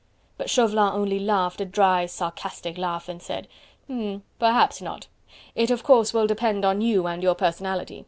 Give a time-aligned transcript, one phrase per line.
[0.35, 3.47] But Chauvelin only laughed a dry, sarcastic laugh and said:
[3.87, 4.23] "Hm!
[4.39, 5.05] perhaps not!...
[5.53, 7.99] It of course will depend on you and your personality...